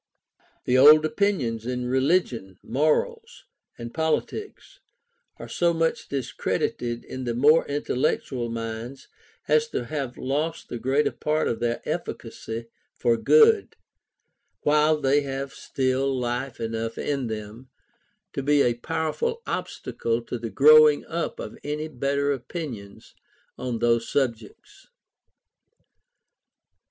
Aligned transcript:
The 0.65 0.79
old 0.79 1.05
opinions 1.05 1.67
in 1.67 1.85
religion, 1.85 2.57
morals, 2.63 3.43
and 3.77 3.93
politics, 3.93 4.79
are 5.37 5.47
so 5.47 5.75
much 5.75 6.09
discredited 6.09 7.05
in 7.05 7.25
the 7.25 7.35
more 7.35 7.67
intellectual 7.67 8.49
minds 8.49 9.07
as 9.47 9.67
to 9.67 9.85
have 9.85 10.17
lost 10.17 10.69
the 10.69 10.79
greater 10.79 11.11
part 11.11 11.47
of 11.47 11.59
their 11.59 11.81
efficacy 11.85 12.65
for 12.95 13.15
good, 13.15 13.75
while 14.61 14.99
they 14.99 15.21
have 15.21 15.53
still 15.53 16.19
life 16.19 16.59
enough 16.59 16.97
in 16.97 17.27
them 17.27 17.69
to 18.33 18.41
be 18.41 18.63
a 18.63 18.73
powerful 18.73 19.43
obstacle 19.45 20.23
to 20.23 20.39
the 20.39 20.49
growing 20.49 21.05
up 21.05 21.39
of 21.39 21.59
any 21.63 21.87
better 21.87 22.31
opinions 22.31 23.13
on 23.55 23.77
those 23.77 24.09
subjects. 24.09 24.87